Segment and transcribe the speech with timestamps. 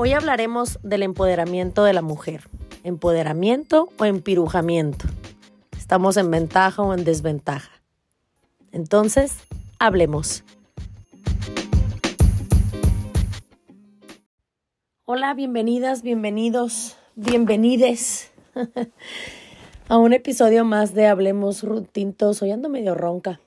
[0.00, 2.42] Hoy hablaremos del empoderamiento de la mujer.
[2.84, 5.08] ¿Empoderamiento o empirujamiento?
[5.76, 7.72] ¿Estamos en ventaja o en desventaja?
[8.70, 9.38] Entonces,
[9.80, 10.44] hablemos.
[15.04, 18.30] Hola, bienvenidas, bienvenidos, bienvenides
[19.88, 22.34] a un episodio más de Hablemos Rutinto.
[22.34, 23.40] Soy ando medio ronca,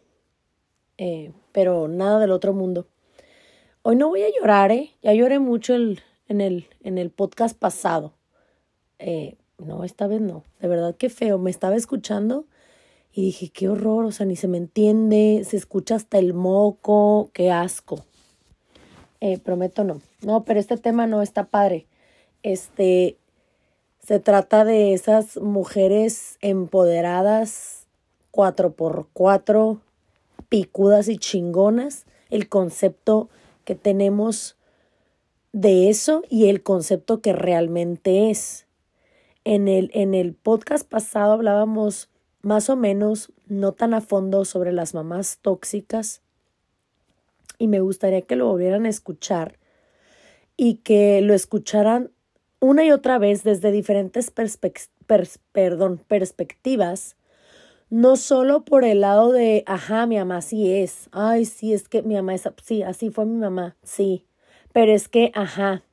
[0.98, 2.88] eh, pero nada del otro mundo.
[3.84, 4.92] Hoy no voy a llorar, ¿eh?
[5.02, 8.14] Ya lloré mucho el, en, el, en el podcast pasado.
[9.00, 10.44] Eh, no, esta vez no.
[10.60, 11.38] De verdad, qué feo.
[11.38, 12.46] Me estaba escuchando
[13.14, 17.30] y dije, qué horror, o sea, ni se me entiende, se escucha hasta el moco,
[17.34, 18.06] qué asco.
[19.20, 20.02] Eh, prometo no.
[20.22, 21.86] No, pero este tema no está padre.
[22.44, 23.18] Este,
[24.02, 27.88] se trata de esas mujeres empoderadas,
[28.32, 29.82] cuatro por cuatro,
[30.48, 32.06] picudas y chingonas.
[32.30, 33.30] El concepto
[33.66, 34.56] que tenemos
[35.54, 38.66] de eso y el concepto que realmente es.
[39.44, 42.10] En el, en el podcast pasado hablábamos
[42.42, 46.22] más o menos, no tan a fondo, sobre las mamás tóxicas.
[47.58, 49.58] Y me gustaría que lo volvieran a escuchar
[50.58, 52.12] y que lo escucharan
[52.60, 57.16] una y otra vez desde diferentes perspectivas,
[57.90, 62.04] no solo por el lado de, ajá, mi mamá sí es, ay, sí, es que
[62.04, 64.26] mi mamá es, sí, así fue mi mamá, sí,
[64.74, 65.84] pero es que, ajá,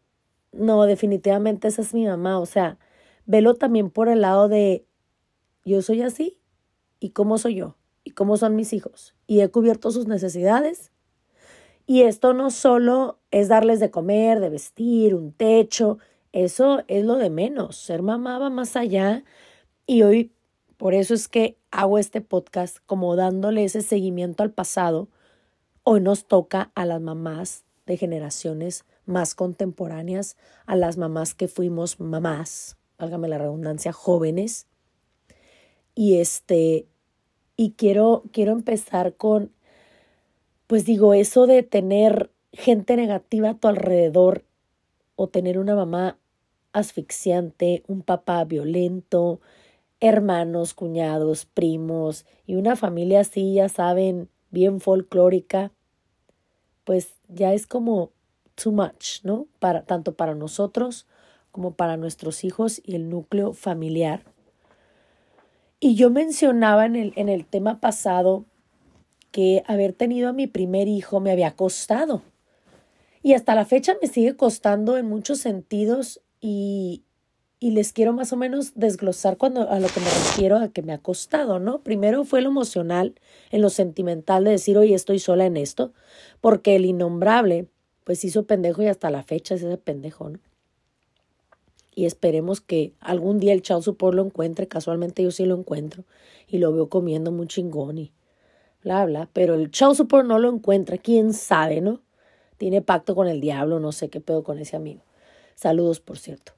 [0.53, 2.39] no, definitivamente esa es mi mamá.
[2.39, 2.79] O sea,
[3.27, 4.85] velo también por el lado de
[5.65, 6.39] yo soy así
[7.01, 9.15] y cómo soy yo y cómo son mis hijos.
[9.27, 10.93] Y he cubierto sus necesidades.
[11.87, 15.99] Y esto no solo es darles de comer, de vestir, un techo.
[16.33, 17.77] Eso es lo de menos.
[17.77, 19.25] Ser mamá va más allá.
[19.87, 20.33] Y hoy,
[20.77, 25.09] por eso es que hago este podcast como dándole ese seguimiento al pasado.
[25.83, 30.37] Hoy nos toca a las mamás de generaciones más contemporáneas
[30.67, 34.67] a las mamás que fuimos mamás, válgame la redundancia, jóvenes.
[35.95, 36.87] Y este,
[37.57, 39.51] y quiero, quiero empezar con,
[40.67, 44.45] pues digo, eso de tener gente negativa a tu alrededor
[45.17, 46.19] o tener una mamá
[46.73, 49.41] asfixiante, un papá violento,
[50.01, 55.73] hermanos, cuñados, primos y una familia así, ya saben, bien folclórica,
[56.89, 58.13] pues ya es como
[58.55, 59.47] too much, ¿no?
[59.59, 61.07] Para, tanto para nosotros
[61.51, 64.23] como para nuestros hijos y el núcleo familiar.
[65.81, 68.47] Y yo mencionaba en el, en el tema pasado
[69.33, 72.23] que haber tenido a mi primer hijo me había costado.
[73.23, 77.03] Y hasta la fecha me sigue costando en muchos sentidos y,
[77.61, 80.83] y les quiero más o menos desglosar cuando a lo que me refiero a que
[80.83, 81.81] me ha costado, ¿no?
[81.81, 83.15] Primero fue lo emocional,
[83.51, 85.93] en lo sentimental de decir, oye, estoy sola en esto,
[86.41, 87.67] porque el innombrable,
[88.05, 90.39] pues hizo pendejo y hasta la fecha es ese pendejo, ¿no?
[91.95, 96.05] Y esperemos que algún día el Chao Support lo encuentre, casualmente yo sí lo encuentro,
[96.47, 98.13] y lo veo comiendo muy chingón y
[98.85, 102.03] bla, bla, pero el Chao Support no lo encuentra, quién sabe, ¿no?
[102.57, 105.03] Tiene pacto con el diablo, no sé qué pedo con ese amigo.
[105.57, 106.53] Saludos, por cierto.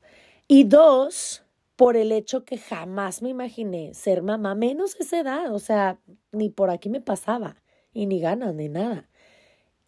[0.53, 1.45] Y dos,
[1.77, 6.01] por el hecho que jamás me imaginé ser mamá, menos esa edad, o sea,
[6.33, 7.55] ni por aquí me pasaba,
[7.93, 9.09] y ni ganas, ni nada.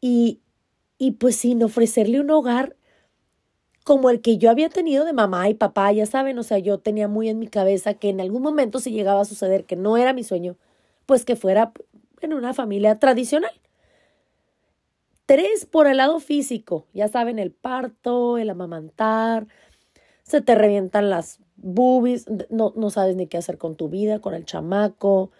[0.00, 0.40] Y,
[0.98, 2.76] y pues sin ofrecerle un hogar
[3.82, 6.78] como el que yo había tenido de mamá y papá, ya saben, o sea, yo
[6.78, 9.96] tenía muy en mi cabeza que en algún momento si llegaba a suceder, que no
[9.96, 10.56] era mi sueño,
[11.06, 11.72] pues que fuera
[12.20, 13.50] en una familia tradicional.
[15.26, 19.48] Tres, por el lado físico, ya saben, el parto, el amamantar,
[20.22, 24.34] se te revientan las boobies, no, no sabes ni qué hacer con tu vida, con
[24.34, 25.30] el chamaco,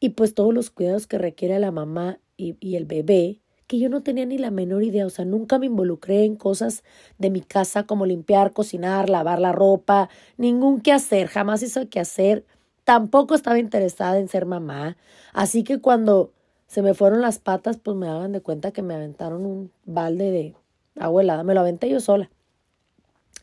[0.00, 3.88] y pues todos los cuidados que requiere la mamá y, y el bebé, que yo
[3.88, 6.82] no tenía ni la menor idea, o sea, nunca me involucré en cosas
[7.18, 10.08] de mi casa como limpiar, cocinar, lavar la ropa,
[10.38, 12.44] ningún qué hacer, jamás hice qué hacer,
[12.84, 14.96] tampoco estaba interesada en ser mamá,
[15.32, 16.32] así que cuando
[16.66, 20.30] se me fueron las patas, pues me daban de cuenta que me aventaron un balde
[20.30, 20.54] de
[20.98, 22.30] agua helada, me lo aventé yo sola.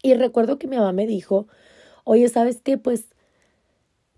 [0.01, 1.47] Y recuerdo que mi mamá me dijo,
[2.03, 2.77] oye, ¿sabes qué?
[2.77, 3.09] Pues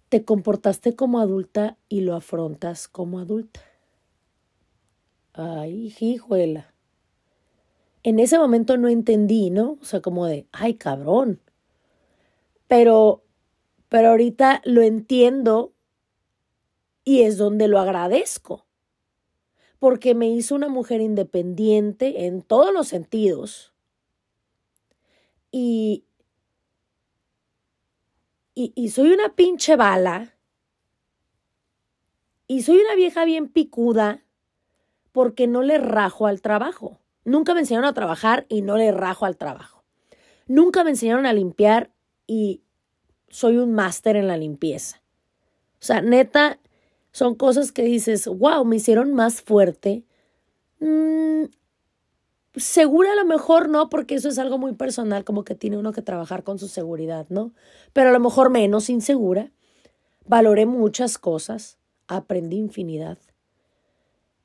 [0.10, 3.62] te comportaste como adulta y lo afrontas como adulta.
[5.34, 6.74] Ay, hijuela.
[8.04, 9.78] En ese momento no entendí, ¿no?
[9.82, 11.40] O sea, como de, ay, cabrón.
[12.68, 13.24] Pero,
[13.88, 15.74] pero ahorita lo entiendo
[17.04, 18.66] y es donde lo agradezco.
[19.80, 23.74] Porque me hizo una mujer independiente en todos los sentidos
[25.52, 26.06] y,
[28.54, 30.36] y, soy una pinche bala
[32.48, 34.24] y soy una vieja bien picuda
[35.12, 37.00] porque no le rajo al trabajo.
[37.24, 39.84] Nunca me enseñaron a trabajar y no le rajo al trabajo.
[40.48, 41.92] Nunca me enseñaron a limpiar
[42.28, 42.62] y
[43.30, 45.02] soy un máster en la limpieza.
[45.80, 46.60] O sea, neta,
[47.12, 50.04] son cosas que dices, wow, me hicieron más fuerte.
[50.80, 51.46] Mm,
[52.56, 55.92] segura a lo mejor no, porque eso es algo muy personal, como que tiene uno
[55.92, 57.54] que trabajar con su seguridad, ¿no?
[57.94, 59.52] Pero a lo mejor menos insegura.
[60.26, 63.18] Valoré muchas cosas, aprendí infinidad.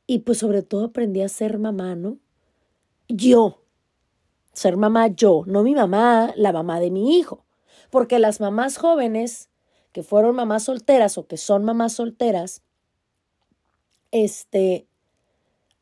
[0.07, 2.19] Y pues sobre todo aprendí a ser mamá, ¿no?
[3.09, 3.63] Yo,
[4.53, 7.45] ser mamá yo, no mi mamá, la mamá de mi hijo.
[7.91, 9.51] Porque las mamás jóvenes
[9.93, 12.63] que fueron mamás solteras o que son mamás solteras,
[14.11, 14.87] este,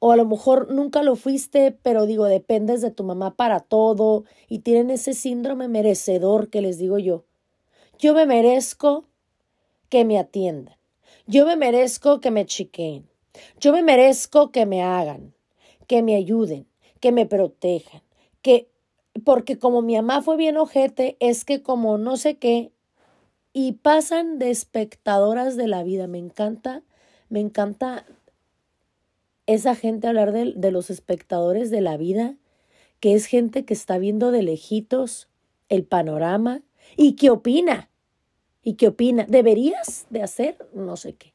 [0.04, 4.24] o a lo mejor nunca lo fuiste, pero digo, dependes de tu mamá para todo
[4.48, 7.24] y tienen ese síndrome merecedor que les digo yo.
[8.00, 9.04] Yo me merezco
[9.90, 10.74] que me atiendan.
[11.28, 13.08] Yo me merezco que me chiquen.
[13.60, 15.34] Yo me merezco que me hagan,
[15.86, 16.66] que me ayuden,
[16.98, 18.02] que me protejan,
[18.42, 18.68] que
[19.24, 22.72] porque como mi mamá fue bien ojete, es que como no sé qué,
[23.52, 26.08] y pasan de espectadoras de la vida.
[26.08, 26.82] Me encanta,
[27.28, 28.04] me encanta
[29.54, 32.36] esa gente hablar de, de los espectadores de la vida,
[33.00, 35.28] que es gente que está viendo de lejitos
[35.68, 36.62] el panorama
[36.96, 37.90] y que opina.
[38.62, 39.26] ¿Y qué opina?
[39.28, 41.34] ¿Deberías de hacer no sé qué?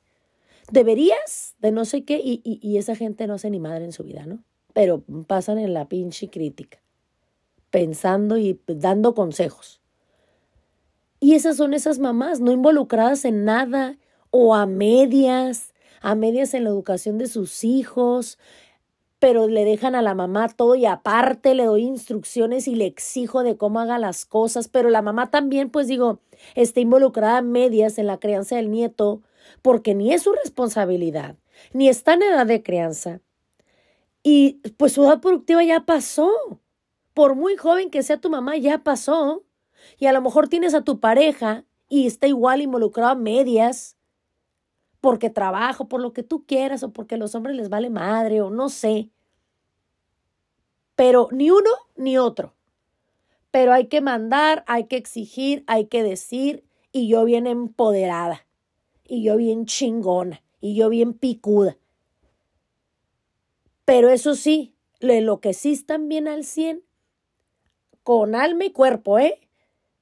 [0.72, 2.20] ¿Deberías de no sé qué?
[2.24, 4.44] Y, y, y esa gente no hace ni madre en su vida, ¿no?
[4.74, 6.80] Pero pasan en la pinche crítica,
[7.70, 9.82] pensando y dando consejos.
[11.20, 13.98] Y esas son esas mamás, no involucradas en nada
[14.30, 15.74] o a medias,
[16.08, 18.40] a medias en la educación de sus hijos,
[19.20, 23.44] pero le dejan a la mamá todo y aparte le doy instrucciones y le exijo
[23.44, 26.22] de cómo haga las cosas, pero la mamá también, pues digo,
[26.56, 29.22] está involucrada a medias en la crianza del nieto,
[29.62, 31.36] porque ni es su responsabilidad,
[31.74, 33.20] ni está en edad de crianza.
[34.24, 36.32] Y pues su edad productiva ya pasó.
[37.14, 39.44] Por muy joven que sea tu mamá, ya pasó.
[39.98, 43.97] Y a lo mejor tienes a tu pareja y está igual involucrado a medias
[45.02, 48.42] porque trabajo, por lo que tú quieras, o porque a los hombres les vale madre,
[48.42, 49.10] o no sé.
[50.96, 52.54] Pero ni uno ni otro.
[53.52, 58.46] Pero hay que mandar, hay que exigir, hay que decir, y yo bien empoderada,
[59.04, 61.78] y yo bien chingona, y yo bien picuda.
[63.86, 66.84] Pero eso sí, lo que sí están bien al cien,
[68.04, 69.47] con alma y cuerpo, ¿eh?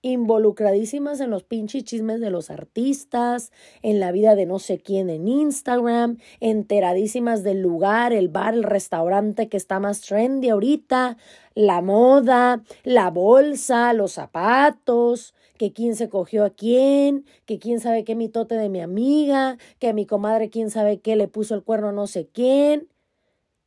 [0.06, 5.10] Involucradísimas en los pinches chismes de los artistas, en la vida de no sé quién
[5.10, 11.18] en Instagram, enteradísimas del lugar, el bar, el restaurante que está más trendy ahorita,
[11.56, 18.04] la moda, la bolsa, los zapatos, que quién se cogió a quién, que quién sabe
[18.04, 21.64] qué mitote de mi amiga, que a mi comadre quién sabe qué le puso el
[21.64, 22.90] cuerno a no sé quién,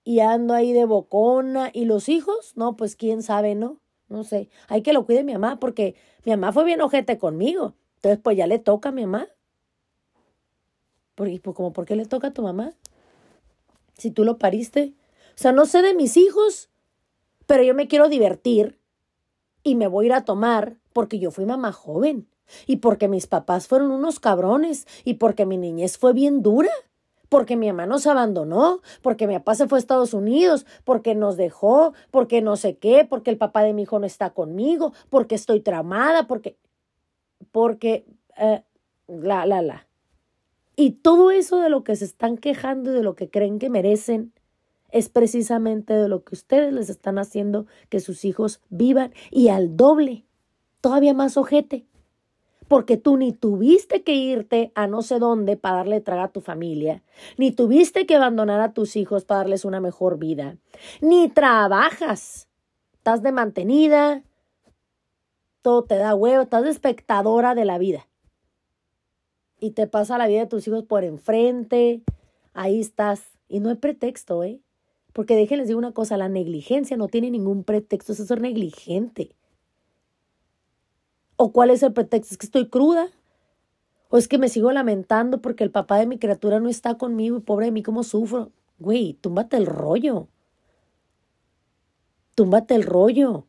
[0.04, 3.80] y ando ahí de bocona, y los hijos, no, pues quién sabe, ¿no?
[4.08, 5.94] No sé, hay que lo cuide mi mamá porque
[6.28, 7.74] mi mamá fue bien ojete conmigo.
[7.96, 9.28] Entonces, pues ya le toca a mi mamá.
[11.14, 12.74] Porque, pues, como, ¿por qué le toca a tu mamá?
[13.96, 14.92] Si tú lo pariste.
[15.30, 16.68] O sea, no sé de mis hijos,
[17.46, 18.78] pero yo me quiero divertir
[19.62, 22.28] y me voy a ir a tomar porque yo fui mamá joven
[22.66, 26.70] y porque mis papás fueron unos cabrones y porque mi niñez fue bien dura
[27.28, 31.36] porque mi mamá nos abandonó, porque mi papá se fue a Estados Unidos, porque nos
[31.36, 35.34] dejó, porque no sé qué, porque el papá de mi hijo no está conmigo, porque
[35.34, 36.56] estoy tramada, porque,
[37.50, 38.62] porque, eh,
[39.06, 39.86] la, la, la.
[40.76, 43.70] Y todo eso de lo que se están quejando y de lo que creen que
[43.70, 44.32] merecen
[44.90, 49.76] es precisamente de lo que ustedes les están haciendo que sus hijos vivan y al
[49.76, 50.24] doble,
[50.80, 51.86] todavía más ojete
[52.68, 56.40] porque tú ni tuviste que irte a no sé dónde para darle traga a tu
[56.40, 57.02] familia,
[57.38, 60.58] ni tuviste que abandonar a tus hijos para darles una mejor vida,
[61.00, 62.48] ni trabajas,
[62.92, 64.22] estás de mantenida,
[65.62, 68.06] todo te da huevo, estás espectadora de la vida.
[69.60, 72.02] Y te pasa la vida de tus hijos por enfrente,
[72.52, 73.24] ahí estás.
[73.48, 74.60] Y no hay pretexto, ¿eh?
[75.12, 79.37] Porque déjenles digo una cosa, la negligencia no tiene ningún pretexto, es ser negligente.
[81.40, 82.34] ¿O cuál es el pretexto?
[82.34, 83.10] ¿Es que estoy cruda?
[84.10, 87.36] ¿O es que me sigo lamentando porque el papá de mi criatura no está conmigo
[87.36, 88.50] y pobre de mí cómo sufro?
[88.80, 90.26] Güey, túmbate el rollo.
[92.34, 93.46] Túmbate el rollo.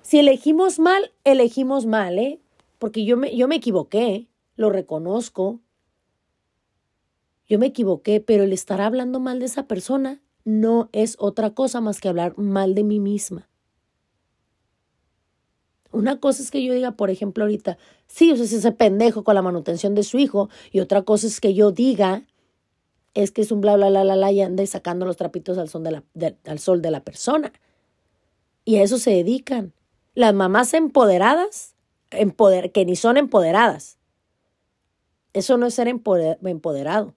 [0.00, 2.40] Si elegimos mal, elegimos mal, ¿eh?
[2.78, 5.60] Porque yo me, yo me equivoqué, lo reconozco.
[7.46, 11.82] Yo me equivoqué, pero el estar hablando mal de esa persona no es otra cosa
[11.82, 13.50] más que hablar mal de mí misma.
[15.92, 19.34] Una cosa es que yo diga, por ejemplo, ahorita, sí, o es ese pendejo con
[19.34, 22.24] la manutención de su hijo, y otra cosa es que yo diga,
[23.14, 25.90] es que es un bla, bla, bla, bla, y ande sacando los trapitos al, de
[25.90, 26.02] la,
[26.46, 27.52] al sol de la persona.
[28.64, 29.74] Y a eso se dedican.
[30.14, 31.74] Las mamás empoderadas,
[32.10, 33.98] empoder, que ni son empoderadas.
[35.34, 37.14] Eso no es ser empoderado.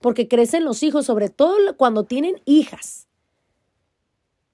[0.00, 3.08] Porque crecen los hijos, sobre todo cuando tienen hijas.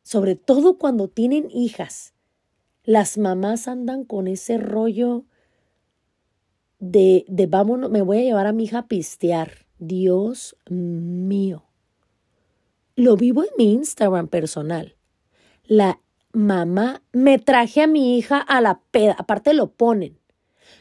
[0.03, 2.15] Sobre todo cuando tienen hijas.
[2.85, 5.25] Las mamás andan con ese rollo
[6.79, 9.67] de, de vámonos, me voy a llevar a mi hija a pistear.
[9.79, 11.65] Dios mío.
[12.97, 14.97] Lo vivo en mi Instagram personal.
[15.65, 16.01] La
[16.33, 20.19] mamá, me traje a mi hija a la peda, aparte lo ponen.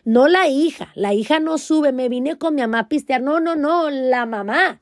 [0.04, 3.22] No la hija, la hija no sube, me vine con mi mamá a pistear.
[3.22, 4.82] No, no, no, la mamá.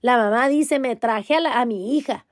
[0.00, 2.26] La mamá dice, me traje a, a mi hija.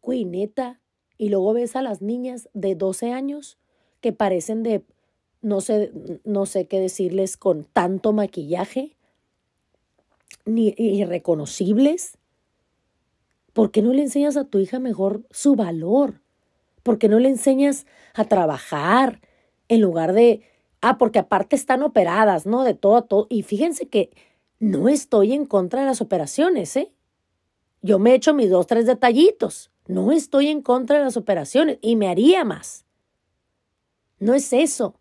[0.00, 0.79] Cuineta.
[1.20, 3.58] Y luego ves a las niñas de 12 años
[4.00, 4.86] que parecen de,
[5.42, 5.92] no sé,
[6.24, 8.96] no sé qué decirles, con tanto maquillaje,
[10.46, 12.16] ni irreconocibles.
[13.52, 16.22] ¿Por qué no le enseñas a tu hija mejor su valor?
[16.82, 17.84] ¿Por qué no le enseñas
[18.14, 19.20] a trabajar
[19.68, 20.40] en lugar de,
[20.80, 22.64] ah, porque aparte están operadas, ¿no?
[22.64, 23.26] De todo a todo.
[23.28, 24.08] Y fíjense que
[24.58, 26.94] no estoy en contra de las operaciones, ¿eh?
[27.82, 29.69] Yo me he hecho mis dos, tres detallitos.
[29.90, 32.84] No estoy en contra de las operaciones y me haría más.
[34.18, 34.94] No es eso.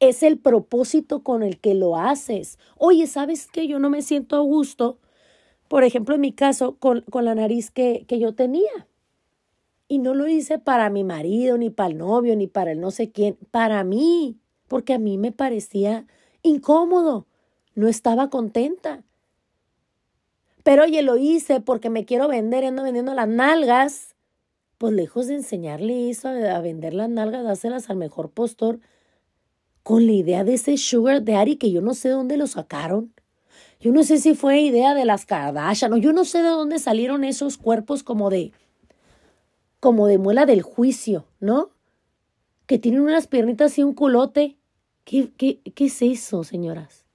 [0.00, 2.58] Es el propósito con el que lo haces.
[2.76, 3.66] Oye, ¿sabes qué?
[3.66, 4.98] Yo no me siento a gusto
[5.68, 8.88] por ejemplo, en mi caso, con, con la nariz que, que yo tenía.
[9.86, 12.90] Y no lo hice para mi marido, ni para el novio, ni para el no
[12.90, 16.06] sé quién, para mí, porque a mí me parecía
[16.42, 17.26] incómodo,
[17.74, 19.04] no estaba contenta.
[20.68, 24.14] Pero oye, lo hice porque me quiero vender, ando vendiendo las nalgas.
[24.76, 28.78] Pues lejos de enseñarle eso, a vender las nalgas, dárselas al mejor postor,
[29.82, 33.14] con la idea de ese sugar daddy que yo no sé dónde lo sacaron.
[33.80, 36.78] Yo no sé si fue idea de las Kardashian, o yo no sé de dónde
[36.78, 38.52] salieron esos cuerpos como de,
[39.80, 41.70] como de muela del juicio, ¿no?
[42.66, 44.58] Que tienen unas piernitas y un culote.
[45.04, 47.06] ¿Qué, qué, qué es eso, señoras?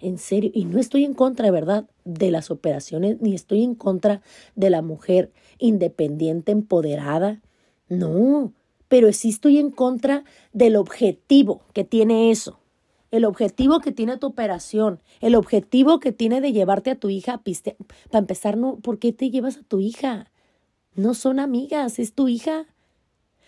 [0.00, 3.74] En serio, y no estoy en contra, de verdad, de las operaciones, ni estoy en
[3.74, 4.22] contra
[4.54, 7.40] de la mujer independiente, empoderada.
[7.88, 8.52] No,
[8.88, 12.58] pero sí estoy en contra del objetivo que tiene eso
[13.12, 17.34] el objetivo que tiene tu operación, el objetivo que tiene de llevarte a tu hija
[17.34, 17.76] a piste.
[18.10, 20.32] Para empezar, no, ¿por qué te llevas a tu hija?
[20.94, 22.66] No son amigas, es tu hija.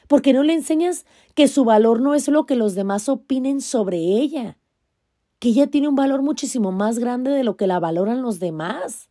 [0.07, 3.63] ¿Por qué no le enseñas que su valor no es lo que los demás opinen
[3.63, 4.59] sobre ella?
[5.39, 9.11] Que ella tiene un valor muchísimo más grande de lo que la valoran los demás.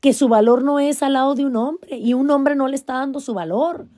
[0.00, 2.76] Que su valor no es al lado de un hombre y un hombre no le
[2.76, 3.88] está dando su valor.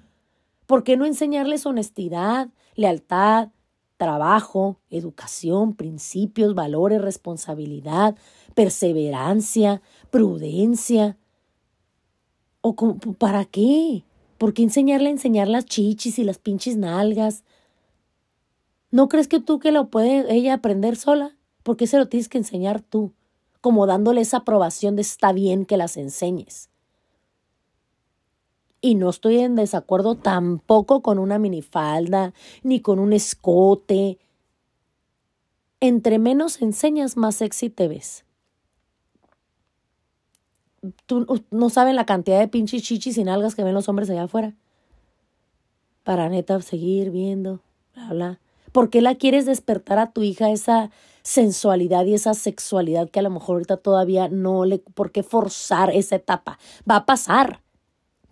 [0.66, 3.50] ¿Por qué no enseñarles honestidad, lealtad,
[3.96, 8.16] trabajo, educación, principios, valores, responsabilidad,
[8.54, 11.16] perseverancia, prudencia.
[12.60, 12.74] ¿O
[13.18, 14.04] para qué?
[14.38, 17.44] ¿Por qué enseñarle a enseñar las chichis y las pinches nalgas?
[18.96, 21.36] ¿No crees que tú que lo puede ella aprender sola?
[21.62, 23.12] ¿Por qué se lo tienes que enseñar tú?
[23.60, 26.70] Como dándole esa aprobación de está bien que las enseñes
[28.80, 34.18] y no estoy en desacuerdo tampoco con una minifalda ni con un escote.
[35.80, 38.24] Entre menos enseñas, más sexy te ves.
[41.06, 44.22] Tú no saben la cantidad de pinches chichis y nalgas que ven los hombres allá
[44.22, 44.54] afuera.
[46.04, 47.60] Para neta seguir viendo,
[47.92, 48.40] bla, bla.
[48.72, 50.90] ¿Por qué la quieres despertar a tu hija esa
[51.22, 54.78] sensualidad y esa sexualidad que a lo mejor ahorita todavía no le...
[54.78, 56.58] ¿Por qué forzar esa etapa?
[56.88, 57.60] Va a pasar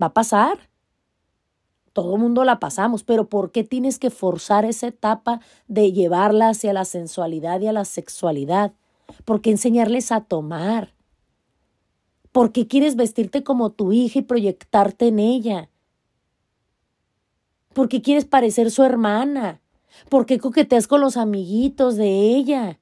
[0.01, 0.71] Va a pasar.
[1.93, 6.73] Todo mundo la pasamos, pero ¿por qué tienes que forzar esa etapa de llevarla hacia
[6.73, 8.73] la sensualidad y a la sexualidad?
[9.25, 10.95] ¿Por qué enseñarles a tomar?
[12.33, 15.71] ¿Por qué quieres vestirte como tu hija y proyectarte en ella?
[17.73, 19.61] ¿Por qué quieres parecer su hermana?
[20.09, 22.81] ¿Por qué coqueteas con los amiguitos de ella?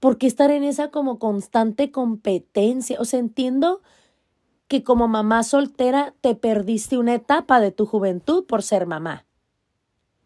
[0.00, 3.00] ¿Por qué estar en esa como constante competencia?
[3.00, 3.80] O sea, entiendo
[4.68, 9.26] que como mamá soltera te perdiste una etapa de tu juventud por ser mamá.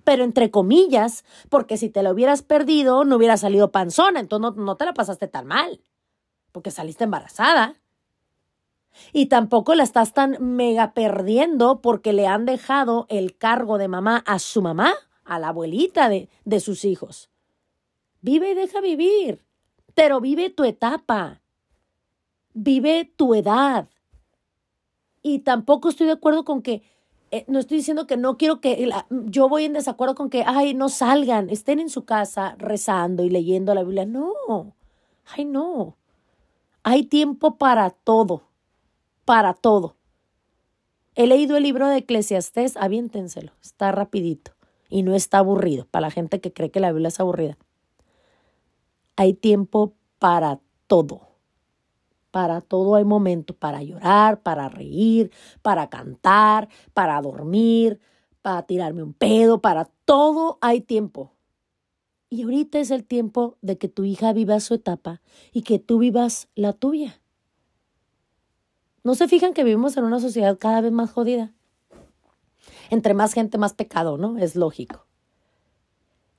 [0.04, 4.64] Pero entre comillas, porque si te la hubieras perdido no hubiera salido panzona, entonces no,
[4.64, 5.80] no te la pasaste tan mal,
[6.52, 7.74] porque saliste embarazada.
[9.12, 14.22] Y tampoco la estás tan mega perdiendo porque le han dejado el cargo de mamá
[14.26, 17.30] a su mamá, a la abuelita de, de sus hijos.
[18.20, 19.44] Vive y deja vivir,
[19.94, 21.40] pero vive tu etapa,
[22.52, 23.88] vive tu edad,
[25.22, 26.82] y tampoco estoy de acuerdo con que,
[27.30, 28.90] eh, no estoy diciendo que no quiero que,
[29.26, 33.30] yo voy en desacuerdo con que, ay, no salgan, estén en su casa rezando y
[33.30, 34.06] leyendo la Biblia.
[34.06, 34.74] No,
[35.26, 35.96] ay, no.
[36.82, 38.42] Hay tiempo para todo,
[39.24, 39.96] para todo.
[41.14, 44.52] He leído el libro de Eclesiastés, aviéntenselo, está rapidito
[44.90, 47.56] y no está aburrido, para la gente que cree que la Biblia es aburrida.
[49.16, 51.22] Hay tiempo para todo.
[52.30, 55.30] Para todo hay momento, para llorar, para reír,
[55.62, 57.98] para cantar, para dormir,
[58.42, 61.32] para tirarme un pedo, para todo hay tiempo.
[62.28, 65.20] Y ahorita es el tiempo de que tu hija viva su etapa
[65.52, 67.20] y que tú vivas la tuya.
[69.02, 71.52] ¿No se fijan que vivimos en una sociedad cada vez más jodida?
[72.90, 74.36] Entre más gente, más pecado, ¿no?
[74.36, 75.06] Es lógico.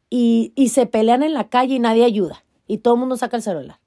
[0.09, 2.43] Y, y se pelean en la calle y nadie ayuda.
[2.67, 3.79] Y todo el mundo saca el celular.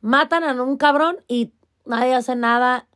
[0.00, 1.52] Matan a un cabrón y
[1.84, 2.86] nadie hace nada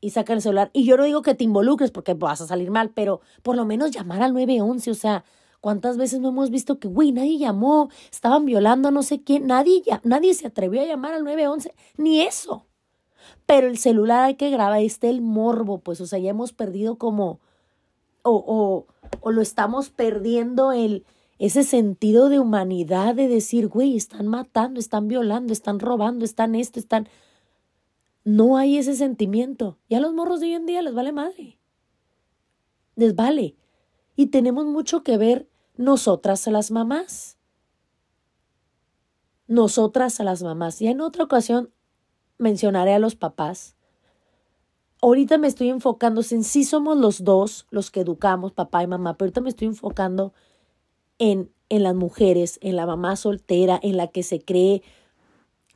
[0.00, 0.70] y saca el celular.
[0.72, 3.64] Y yo no digo que te involucres porque vas a salir mal, pero por lo
[3.64, 4.90] menos llamar al 911.
[4.90, 5.24] O sea,
[5.60, 9.46] ¿cuántas veces no hemos visto que, güey, nadie llamó, estaban violando a no sé quién,
[9.46, 12.66] nadie, nadie se atrevió a llamar al 911, ni eso.
[13.46, 16.98] Pero el celular hay que grabar, está el morbo, pues, o sea, ya hemos perdido
[16.98, 17.40] como,
[18.26, 18.86] o, o,
[19.20, 21.04] o lo estamos perdiendo el,
[21.38, 26.80] ese sentido de humanidad de decir, güey, están matando, están violando, están robando, están esto,
[26.80, 27.08] están...
[28.24, 29.78] No hay ese sentimiento.
[29.88, 31.58] Y a los morros de hoy en día les vale madre.
[32.96, 33.54] Les vale.
[34.16, 37.38] Y tenemos mucho que ver nosotras a las mamás.
[39.46, 40.82] Nosotras a las mamás.
[40.82, 41.70] Y en otra ocasión
[42.38, 43.75] mencionaré a los papás.
[45.06, 49.16] Ahorita me estoy enfocando, en sí somos los dos los que educamos, papá y mamá,
[49.16, 50.34] pero ahorita me estoy enfocando
[51.20, 54.82] en, en las mujeres, en la mamá soltera, en la que se cree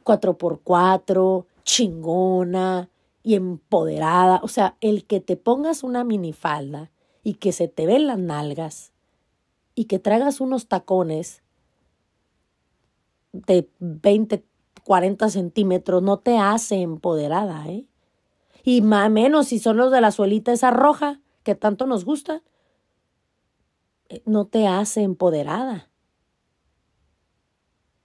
[0.03, 2.91] cuatro por cuatro, chingona
[3.23, 4.41] y empoderada.
[4.43, 6.91] O sea, el que te pongas una minifalda
[7.23, 8.93] y que se te ven las nalgas
[9.77, 11.45] y que tragas unos tacones
[13.31, 14.45] de 20,
[14.83, 17.87] 40 centímetros no te hace empoderada, ¿eh?
[18.65, 22.43] Y más menos si son los de la suelita esa roja que tanto nos gusta,
[24.09, 25.91] eh, no te hace empoderada.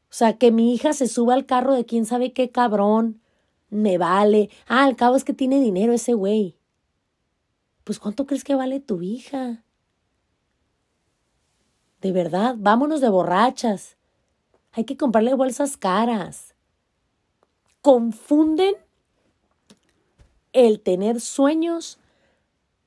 [0.09, 3.21] O sea, que mi hija se suba al carro de quién sabe qué cabrón,
[3.69, 4.49] me vale.
[4.67, 6.57] Ah, al cabo es que tiene dinero ese güey.
[7.83, 9.63] Pues ¿cuánto crees que vale tu hija?
[12.01, 13.97] De verdad, vámonos de borrachas.
[14.71, 16.55] Hay que comprarle bolsas caras.
[17.81, 18.75] Confunden
[20.55, 21.99] el tener sueños,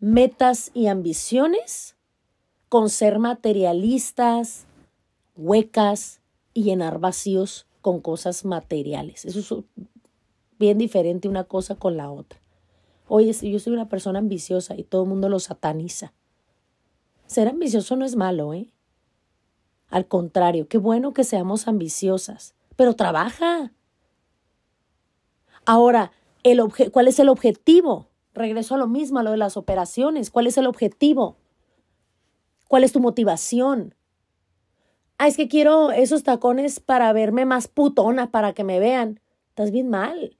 [0.00, 1.96] metas y ambiciones
[2.70, 4.64] con ser materialistas,
[5.36, 6.20] huecas
[6.54, 9.26] y llenar vacíos con cosas materiales.
[9.26, 9.84] Eso es
[10.58, 12.40] bien diferente una cosa con la otra.
[13.06, 16.14] Oye, yo soy una persona ambiciosa y todo el mundo lo sataniza.
[17.26, 18.72] Ser ambicioso no es malo, ¿eh?
[19.90, 23.72] Al contrario, qué bueno que seamos ambiciosas, pero trabaja.
[25.66, 26.12] Ahora,
[26.50, 28.08] el ¿cuál es el objetivo?
[28.34, 30.30] Regreso a lo mismo, a lo de las operaciones.
[30.30, 31.36] ¿Cuál es el objetivo?
[32.68, 33.94] ¿Cuál es tu motivación?
[35.18, 39.20] Ah, es que quiero esos tacones para verme más putona, para que me vean.
[39.48, 40.36] Estás bien mal.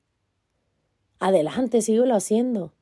[1.19, 2.73] Adelante, síguelo haciendo.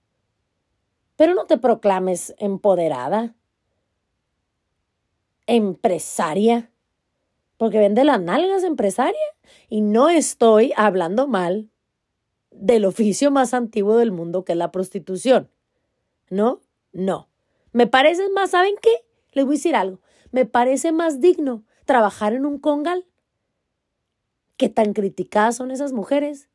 [1.16, 3.34] Pero no te proclames empoderada,
[5.46, 6.70] empresaria,
[7.56, 9.16] porque vende las nalgas empresaria.
[9.70, 11.70] Y no estoy hablando mal
[12.58, 15.50] del oficio más antiguo del mundo, que es la prostitución.
[16.30, 16.60] ¿No?
[16.92, 17.28] No.
[17.72, 19.04] Me parece más, ¿saben qué?
[19.32, 20.00] Les voy a decir algo.
[20.32, 23.06] Me parece más digno trabajar en un congal.
[24.56, 26.48] que tan criticadas son esas mujeres.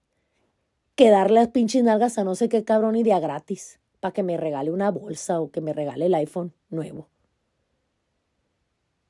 [0.96, 3.80] Que darle las pinches nalgas a no sé qué cabrón y a gratis.
[4.00, 7.10] Para que me regale una bolsa o que me regale el iPhone nuevo.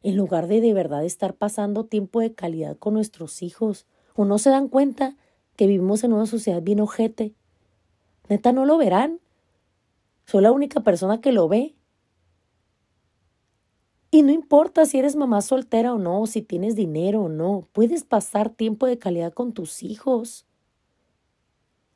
[0.04, 3.88] En lugar de de verdad estar pasando tiempo de calidad con nuestros hijos.
[4.14, 5.16] ¿O no se dan cuenta
[5.62, 7.36] que vivimos en una sociedad bien ojete?
[8.30, 9.20] Neta, no lo verán.
[10.26, 11.76] Soy la única persona que lo ve.
[14.10, 18.04] Y no importa si eres mamá soltera o no, si tienes dinero o no, puedes
[18.04, 20.48] pasar tiempo de calidad con tus hijos,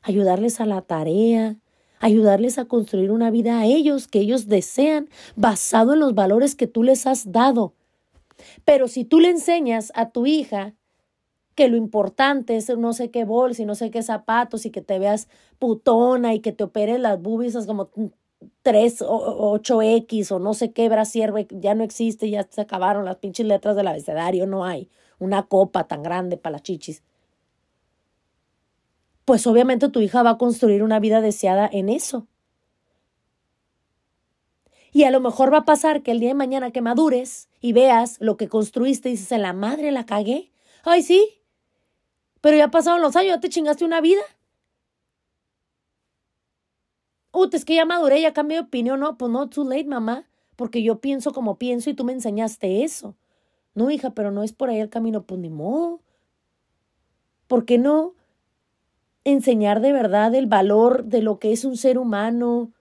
[0.04, 1.58] ayudarles a la tarea,
[2.00, 6.68] ayudarles a construir una vida a ellos que ellos desean basado en los valores que
[6.68, 7.74] tú les has dado.
[8.64, 10.76] Pero si tú le enseñas a tu hija
[11.56, 14.82] que lo importante es no sé qué bolsa y no sé qué zapatos y que
[14.82, 17.90] te veas putona y que te operes las boobies como
[18.62, 23.18] 3 o 8X o no sé qué brasier, ya no existe, ya se acabaron las
[23.18, 27.04] pinches letras del abecedario, no hay una copa tan grande para las chichis.
[29.24, 32.28] Pues obviamente tu hija va a construir una vida deseada en eso.
[34.92, 37.74] Y a lo mejor va a pasar que el día de mañana que madures y
[37.74, 40.52] veas lo que construiste y dices, en la madre la cagué.
[40.84, 41.42] Ay, sí.
[42.46, 44.22] Pero ya pasaron los años, ya te chingaste una vida.
[47.32, 49.00] Uy, es que ya maduré, ya cambié de opinión.
[49.00, 52.84] No, pues no, too late, mamá, porque yo pienso como pienso y tú me enseñaste
[52.84, 53.16] eso.
[53.74, 56.02] No, hija, pero no es por ahí el camino, pues ni modo.
[57.48, 58.14] ¿Por qué no
[59.24, 62.72] enseñar de verdad el valor de lo que es un ser humano,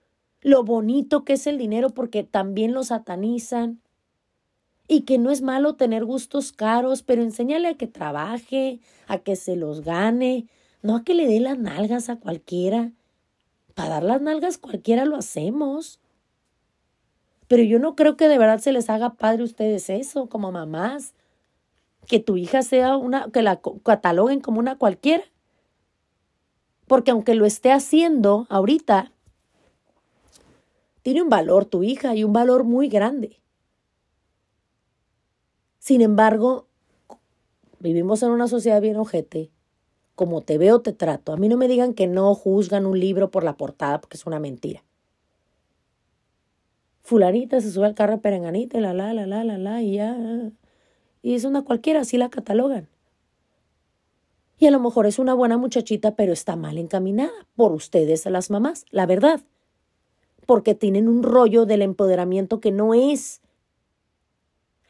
[0.41, 3.81] lo bonito que es el dinero, porque también lo satanizan?
[4.87, 9.35] Y que no es malo tener gustos caros, pero enséñale a que trabaje, a que
[9.35, 10.47] se los gane,
[10.81, 12.91] no a que le dé las nalgas a cualquiera.
[13.73, 15.99] Para dar las nalgas cualquiera lo hacemos.
[17.47, 20.51] Pero yo no creo que de verdad se les haga padre a ustedes eso, como
[20.51, 21.13] mamás.
[22.07, 25.23] Que tu hija sea una, que la cataloguen como una cualquiera.
[26.87, 29.11] Porque aunque lo esté haciendo ahorita,
[31.01, 33.39] tiene un valor tu hija y un valor muy grande.
[35.85, 36.65] Sin embargo,
[37.79, 39.51] vivimos en una sociedad bien ojete.
[40.15, 41.33] Como te veo, te trato.
[41.33, 44.25] A mí no me digan que no juzgan un libro por la portada, porque es
[44.25, 44.83] una mentira
[47.05, 50.17] fulanita se sube al carro perenganita y la la la la la la y ya.
[51.21, 52.89] Y es una cualquiera, así la catalogan.
[54.57, 58.49] Y a lo mejor es una buena muchachita, pero está mal encaminada por ustedes, las
[58.49, 59.41] mamás, la verdad.
[60.45, 63.41] Porque tienen un rollo del empoderamiento que no es.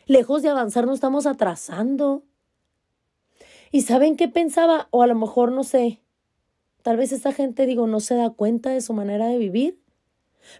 [0.08, 2.24] Lejos de avanzar, nos estamos atrasando.
[3.72, 4.88] ¿Y saben qué pensaba?
[4.92, 6.02] O a lo mejor no sé.
[6.84, 9.82] Tal vez esta gente, digo, no se da cuenta de su manera de vivir.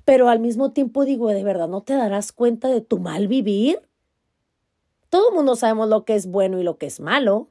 [0.04, 3.88] Pero al mismo tiempo digo, ¿de verdad no te darás cuenta de tu mal vivir?
[5.10, 7.50] Todo el mundo sabemos lo que es bueno y lo que es malo.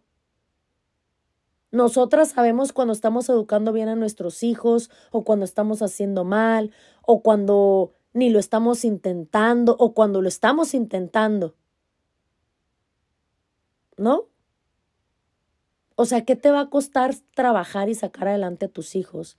[1.70, 7.22] Nosotras sabemos cuando estamos educando bien a nuestros hijos o cuando estamos haciendo mal o
[7.22, 11.54] cuando ni lo estamos intentando o cuando lo estamos intentando.
[13.96, 14.28] ¿No?
[15.96, 19.38] O sea, ¿qué te va a costar trabajar y sacar adelante a tus hijos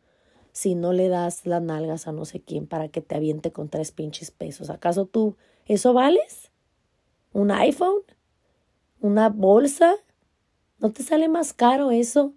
[0.54, 3.68] si no le das las nalgas a no sé quién para que te aviente con
[3.70, 4.70] tres pinches pesos?
[4.70, 6.52] ¿Acaso tú eso vales?
[7.34, 8.02] ¿Un iPhone?
[9.02, 9.96] ¿Una bolsa?
[10.80, 12.34] ¿No te sale más caro eso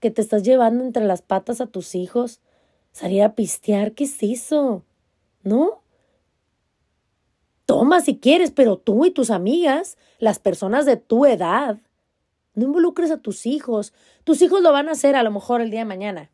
[0.00, 2.40] que te estás llevando entre las patas a tus hijos?
[2.92, 4.84] Salir a pistear, ¿qué es eso?
[5.42, 5.82] ¿No?
[7.68, 11.76] Toma si quieres, pero tú y tus amigas, las personas de tu edad,
[12.54, 13.92] no involucres a tus hijos.
[14.24, 16.30] Tus hijos lo van a hacer a lo mejor el día de mañana.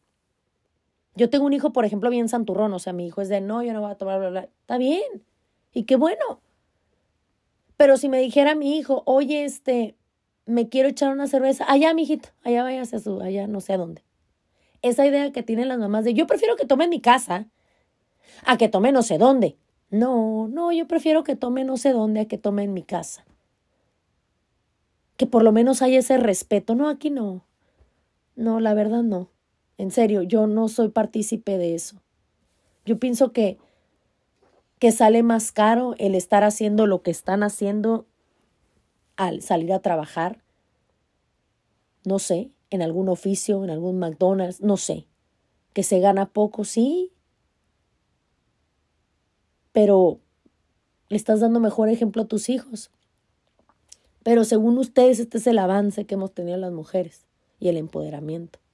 [1.16, 3.64] Yo tengo un hijo, por ejemplo, bien santurrón, o sea, mi hijo es de no,
[3.64, 4.48] yo no voy a tomar, bla, bla.
[4.60, 5.24] Está bien.
[5.72, 6.40] Y qué bueno.
[7.76, 9.96] Pero si me dijera mi hijo, oye, este,
[10.46, 13.78] me quiero echar una cerveza, allá, mijito, allá váyase a su, allá no sé a
[13.78, 14.04] dónde.
[14.82, 17.48] Esa idea que tienen las mamás de yo prefiero que tome en mi casa
[18.44, 19.58] a que tome no sé dónde.
[19.94, 23.24] No, no, yo prefiero que tome no sé dónde a que tome en mi casa.
[25.16, 26.74] Que por lo menos haya ese respeto.
[26.74, 27.44] No, aquí no.
[28.34, 29.30] No, la verdad no.
[29.78, 32.02] En serio, yo no soy partícipe de eso.
[32.84, 33.56] Yo pienso que,
[34.80, 38.04] que sale más caro el estar haciendo lo que están haciendo
[39.14, 40.42] al salir a trabajar.
[42.04, 45.06] No sé, en algún oficio, en algún McDonald's, no sé.
[45.72, 47.13] Que se gana poco, sí.
[49.74, 50.20] Pero
[51.10, 52.90] estás dando mejor ejemplo a tus hijos.
[54.22, 57.26] Pero según ustedes, este es el avance que hemos tenido las mujeres
[57.60, 58.64] y el empoderamiento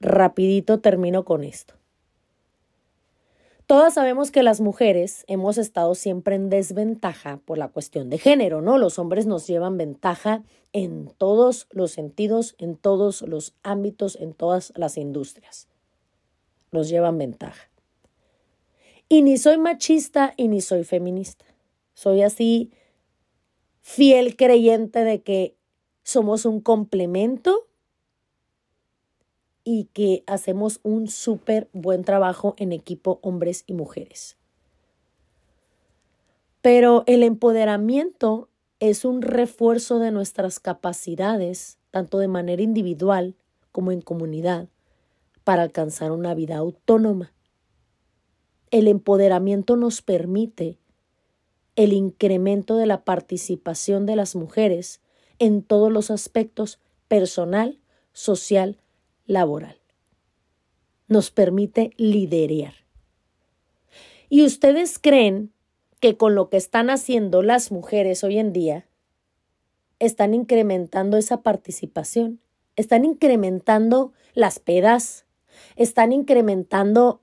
[0.00, 1.74] rapidito termino con esto.
[3.66, 8.62] Todas sabemos que las mujeres hemos estado siempre en desventaja por la cuestión de género,
[8.62, 8.78] ¿no?
[8.78, 14.72] Los hombres nos llevan ventaja en todos los sentidos, en todos los ámbitos, en todas
[14.74, 15.68] las industrias.
[16.72, 17.67] Nos llevan ventaja.
[19.08, 21.44] Y ni soy machista y ni soy feminista.
[21.94, 22.70] Soy así
[23.80, 25.56] fiel creyente de que
[26.02, 27.66] somos un complemento
[29.64, 34.36] y que hacemos un súper buen trabajo en equipo hombres y mujeres.
[36.60, 38.48] Pero el empoderamiento
[38.80, 43.34] es un refuerzo de nuestras capacidades, tanto de manera individual
[43.72, 44.68] como en comunidad,
[45.44, 47.32] para alcanzar una vida autónoma.
[48.70, 50.78] El empoderamiento nos permite
[51.76, 55.00] el incremento de la participación de las mujeres
[55.38, 57.78] en todos los aspectos personal,
[58.12, 58.78] social,
[59.26, 59.78] laboral.
[61.06, 62.74] Nos permite liderear.
[64.28, 65.52] ¿Y ustedes creen
[66.00, 68.86] que con lo que están haciendo las mujeres hoy en día,
[69.98, 72.40] están incrementando esa participación?
[72.76, 75.24] Están incrementando las pedas,
[75.76, 77.20] están incrementando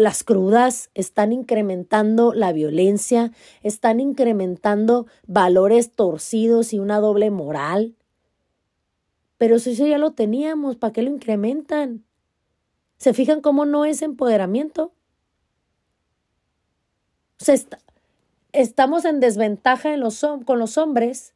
[0.00, 3.32] las crudas, están incrementando la violencia,
[3.62, 7.96] están incrementando valores torcidos y una doble moral.
[9.38, 12.04] Pero si eso ya lo teníamos, ¿para qué lo incrementan?
[12.98, 14.92] ¿Se fijan cómo no es empoderamiento?
[17.38, 17.66] Se
[18.52, 19.94] estamos en desventaja
[20.44, 21.34] con los hombres,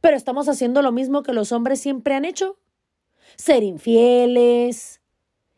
[0.00, 2.56] pero estamos haciendo lo mismo que los hombres siempre han hecho.
[3.36, 5.00] Ser infieles,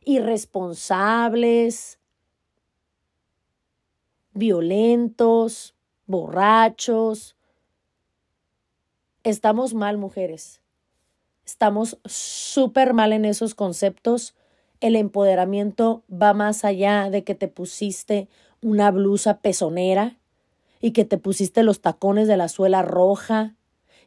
[0.04, 1.98] irresponsables,
[4.34, 5.74] violentos,
[6.06, 7.36] borrachos.
[9.24, 10.60] Estamos mal, mujeres.
[11.44, 14.34] Estamos súper mal en esos conceptos.
[14.80, 18.28] El empoderamiento va más allá de que te pusiste
[18.60, 20.18] una blusa pezonera
[20.80, 23.54] y que te pusiste los tacones de la suela roja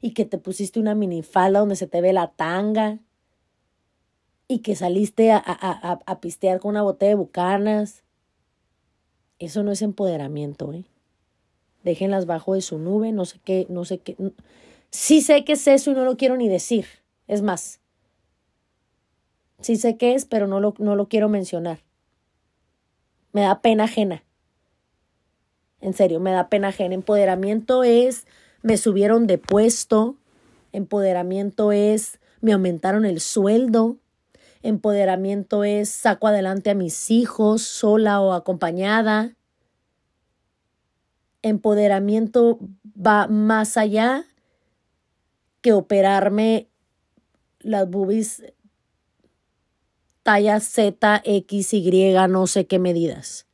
[0.02, 3.00] y que te pusiste una minifalda donde se te ve la tanga
[4.48, 8.04] y que saliste a, a, a, pistear con una botella de bucanas.
[9.40, 10.86] Eso no es empoderamiento, ¿eh?
[11.84, 14.16] Déjenlas bajo de su nube, no sé qué, no sé qué.
[14.90, 16.86] Sí sé que es eso y no lo quiero ni decir.
[17.28, 17.80] Es más,
[19.60, 21.80] sí sé qué es, pero no lo, no lo quiero mencionar.
[23.34, 24.24] Me da pena ajena.
[25.82, 26.96] En serio, me da pena ajena.
[26.96, 28.26] Empoderamiento es,
[28.62, 30.16] me subieron de puesto.
[30.72, 33.98] Empoderamiento es, me aumentaron el sueldo.
[34.66, 39.36] Empoderamiento es, saco adelante a mis hijos sola o acompañada.
[41.44, 42.58] Empoderamiento
[42.98, 44.26] va más allá
[45.62, 46.68] que operarme
[47.60, 48.42] las boobies
[50.24, 53.46] talla Z, X, Y, no sé qué medidas.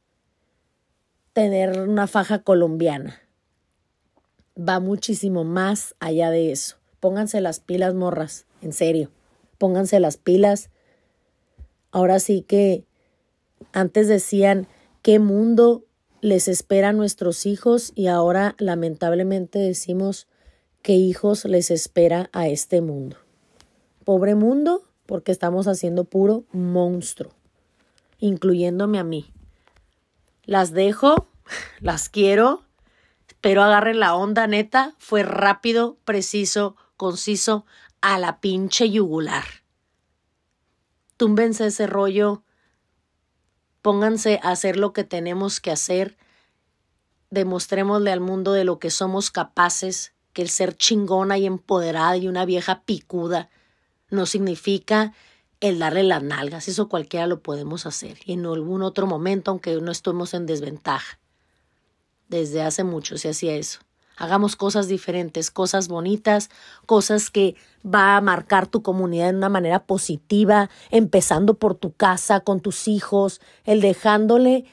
[1.34, 3.20] Tener una faja colombiana.
[4.58, 6.78] Va muchísimo más allá de eso.
[7.02, 8.46] Pónganse las pilas, morras.
[8.62, 9.12] En serio.
[9.58, 10.70] Pónganse las pilas.
[11.92, 12.86] Ahora sí que
[13.74, 14.68] antes decían
[15.02, 15.86] qué mundo
[16.22, 20.28] les espera a nuestros hijos y ahora lamentablemente decimos
[20.82, 23.18] qué hijos les espera a este mundo.
[24.06, 27.34] Pobre mundo, porque estamos haciendo puro monstruo,
[28.20, 29.32] incluyéndome a mí.
[30.46, 31.28] Las dejo,
[31.80, 32.64] las quiero,
[33.42, 37.66] pero agarren la onda neta, fue rápido, preciso, conciso,
[38.02, 39.61] a la pinche yugular.
[41.22, 42.42] Túmbense ese rollo,
[43.84, 46.18] pónganse a hacer lo que tenemos que hacer,
[47.30, 52.28] demostrémosle al mundo de lo que somos capaces, que el ser chingona y empoderada y
[52.28, 53.52] una vieja picuda
[54.10, 55.14] no significa
[55.60, 59.76] el darle las nalgas, eso cualquiera lo podemos hacer y en algún otro momento, aunque
[59.76, 61.20] no estemos en desventaja.
[62.30, 63.82] Desde hace mucho se hacía eso.
[64.18, 66.50] Hagamos cosas diferentes, cosas bonitas,
[66.86, 72.42] cosas que va a marcar tu comunidad de una manera positiva, empezando por tu casa,
[72.42, 74.66] con tus hijos, el dejándole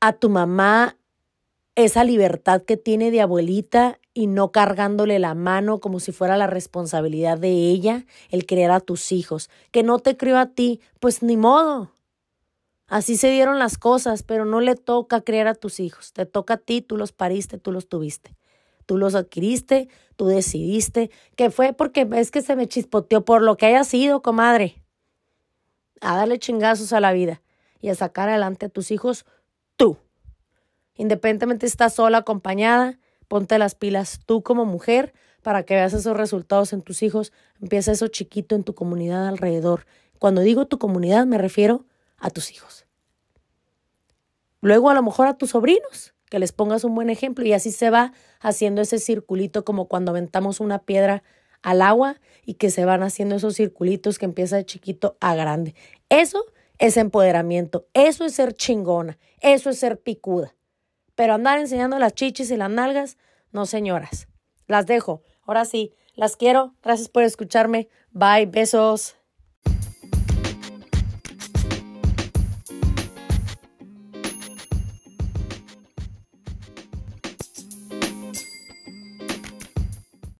[0.00, 0.96] a tu mamá
[1.76, 6.46] esa libertad que tiene de abuelita y no cargándole la mano como si fuera la
[6.46, 9.50] responsabilidad de ella el criar a tus hijos.
[9.72, 11.90] Que no te crió a ti, pues ni modo.
[12.86, 16.12] Así se dieron las cosas, pero no le toca criar a tus hijos.
[16.12, 18.36] Te toca a ti, tú los pariste, tú los tuviste.
[18.86, 23.56] Tú los adquiriste, tú decidiste, que fue porque es que se me chispoteó por lo
[23.56, 24.82] que haya sido, comadre.
[26.02, 27.40] A darle chingazos a la vida
[27.80, 29.24] y a sacar adelante a tus hijos
[29.76, 29.96] tú.
[30.96, 36.74] Independientemente estás sola, acompañada, ponte las pilas tú como mujer para que veas esos resultados
[36.74, 37.32] en tus hijos.
[37.60, 39.86] Empieza eso chiquito en tu comunidad alrededor.
[40.18, 41.86] Cuando digo tu comunidad me refiero
[42.18, 42.86] a tus hijos.
[44.60, 47.70] Luego a lo mejor a tus sobrinos, que les pongas un buen ejemplo y así
[47.70, 51.22] se va haciendo ese circulito como cuando aventamos una piedra
[51.62, 55.74] al agua y que se van haciendo esos circulitos que empieza de chiquito a grande.
[56.08, 56.46] Eso
[56.78, 60.54] es empoderamiento, eso es ser chingona, eso es ser picuda.
[61.14, 63.16] Pero andar enseñando las chichis y las nalgas,
[63.52, 64.28] no señoras.
[64.66, 65.22] Las dejo.
[65.42, 66.74] Ahora sí, las quiero.
[66.82, 67.88] Gracias por escucharme.
[68.10, 69.16] Bye, besos.